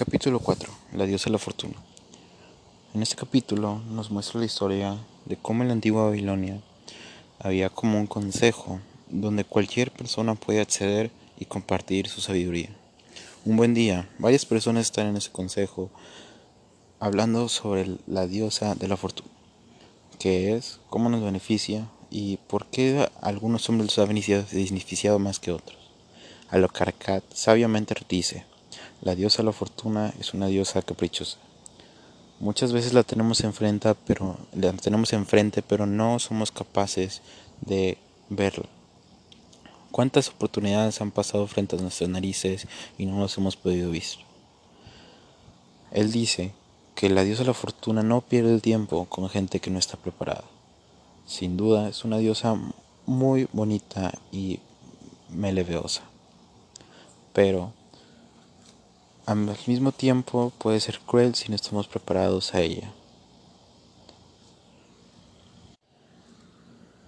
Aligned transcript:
Capítulo 0.00 0.38
4. 0.40 0.72
La 0.94 1.04
diosa 1.04 1.26
de 1.26 1.32
la 1.32 1.38
fortuna. 1.38 1.74
En 2.94 3.02
este 3.02 3.16
capítulo 3.16 3.82
nos 3.90 4.10
muestra 4.10 4.40
la 4.40 4.46
historia 4.46 4.96
de 5.26 5.36
cómo 5.36 5.60
en 5.60 5.68
la 5.68 5.74
antigua 5.74 6.04
Babilonia 6.04 6.58
había 7.38 7.68
como 7.68 7.98
un 7.98 8.06
consejo 8.06 8.80
donde 9.10 9.44
cualquier 9.44 9.90
persona 9.90 10.36
puede 10.36 10.62
acceder 10.62 11.10
y 11.38 11.44
compartir 11.44 12.08
su 12.08 12.22
sabiduría. 12.22 12.70
Un 13.44 13.58
buen 13.58 13.74
día, 13.74 14.08
varias 14.18 14.46
personas 14.46 14.86
están 14.86 15.06
en 15.08 15.18
ese 15.18 15.32
consejo 15.32 15.90
hablando 16.98 17.50
sobre 17.50 17.98
la 18.06 18.26
diosa 18.26 18.74
de 18.74 18.88
la 18.88 18.96
fortuna, 18.96 19.28
qué 20.18 20.56
es, 20.56 20.80
cómo 20.88 21.10
nos 21.10 21.22
beneficia 21.22 21.90
y 22.10 22.38
por 22.48 22.64
qué 22.68 23.06
algunos 23.20 23.68
hombres 23.68 23.94
los 23.94 23.98
han 23.98 24.14
beneficiado 24.14 25.18
más 25.18 25.38
que 25.40 25.52
otros. 25.52 25.78
A 26.48 26.56
lo 26.56 26.70
que 26.70 27.22
sabiamente 27.34 27.94
dice, 28.08 28.46
la 29.02 29.14
diosa 29.14 29.42
la 29.42 29.52
fortuna 29.52 30.12
es 30.20 30.34
una 30.34 30.46
diosa 30.46 30.82
caprichosa. 30.82 31.38
Muchas 32.38 32.72
veces 32.72 32.92
la 32.92 33.02
tenemos 33.02 33.42
enfrente, 33.42 33.94
pero 34.06 34.38
la 34.52 34.72
tenemos 34.72 35.12
enfrente, 35.12 35.62
pero 35.62 35.86
no 35.86 36.18
somos 36.18 36.52
capaces 36.52 37.22
de 37.60 37.98
verla. 38.28 38.68
¿Cuántas 39.90 40.28
oportunidades 40.28 41.00
han 41.00 41.10
pasado 41.10 41.46
frente 41.46 41.76
a 41.76 41.80
nuestras 41.80 42.08
narices 42.08 42.66
y 42.96 43.06
no 43.06 43.20
las 43.20 43.36
hemos 43.36 43.56
podido 43.56 43.90
ver? 43.90 44.02
Él 45.90 46.12
dice 46.12 46.52
que 46.94 47.10
la 47.10 47.24
diosa 47.24 47.44
la 47.44 47.54
fortuna 47.54 48.02
no 48.02 48.20
pierde 48.20 48.54
el 48.54 48.62
tiempo 48.62 49.06
con 49.06 49.28
gente 49.28 49.60
que 49.60 49.70
no 49.70 49.78
está 49.78 49.96
preparada. 49.96 50.44
Sin 51.26 51.56
duda 51.56 51.88
es 51.88 52.04
una 52.04 52.18
diosa 52.18 52.56
muy 53.06 53.48
bonita 53.52 54.12
y 54.30 54.60
meleveosa. 55.30 56.02
Pero 57.32 57.72
al 59.30 59.56
mismo 59.68 59.92
tiempo 59.92 60.52
puede 60.58 60.80
ser 60.80 60.98
cruel 60.98 61.36
si 61.36 61.50
no 61.50 61.54
estamos 61.54 61.86
preparados 61.86 62.52
a 62.52 62.60
ella. 62.60 62.92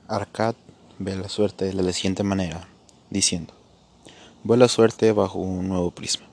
Arcad 0.06 0.55
ve 1.00 1.16
la 1.16 1.28
suerte 1.28 1.64
de 1.64 1.74
la 1.74 1.92
siguiente 1.92 2.22
manera, 2.22 2.69
diciendo, 3.10 3.52
ve 4.44 4.56
la 4.56 4.69
suerte 4.69 5.10
bajo 5.10 5.41
un 5.41 5.69
nuevo 5.69 5.91
prisma. 5.91 6.27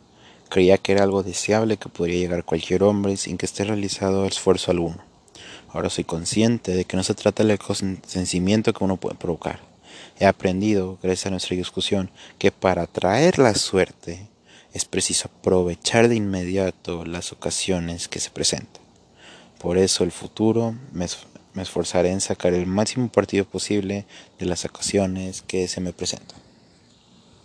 Creía 0.47 0.77
que 0.77 0.91
era 0.91 1.03
algo 1.03 1.23
deseable 1.23 1.77
que 1.77 1.89
podría 1.89 2.19
llegar 2.19 2.45
cualquier 2.45 2.83
hombre 2.83 3.17
sin 3.17 3.37
que 3.37 3.47
esté 3.47 3.63
realizado 3.63 4.25
esfuerzo 4.25 4.69
alguno. 4.69 5.03
Ahora 5.69 5.89
soy 5.89 6.03
consciente 6.03 6.75
de 6.75 6.85
que 6.85 6.97
no 6.97 7.03
se 7.03 7.15
trata 7.15 7.43
del 7.43 7.57
consentimiento 7.57 8.73
que 8.73 8.83
uno 8.83 8.97
puede 8.97 9.15
provocar. 9.15 9.59
He 10.19 10.27
aprendido, 10.27 10.99
gracias 11.01 11.27
a 11.27 11.31
nuestra 11.31 11.55
discusión, 11.55 12.11
que 12.37 12.51
para 12.51 12.85
traer 12.85 13.39
la 13.39 13.55
suerte 13.55 14.27
es 14.73 14.85
preciso 14.85 15.29
aprovechar 15.29 16.07
de 16.07 16.15
inmediato 16.15 17.05
las 17.05 17.31
ocasiones 17.31 18.07
que 18.07 18.19
se 18.19 18.29
presentan. 18.29 18.81
Por 19.59 19.77
eso 19.77 20.03
el 20.03 20.11
futuro 20.11 20.75
me, 20.93 21.05
esforzaré 21.61 22.11
en 22.11 22.21
sacar 22.21 22.53
el 22.53 22.65
máximo 22.65 23.09
partido 23.09 23.45
posible 23.45 24.05
de 24.39 24.45
las 24.45 24.65
ocasiones 24.65 25.41
que 25.41 25.67
se 25.67 25.81
me 25.81 25.93
presentan. 25.93 26.48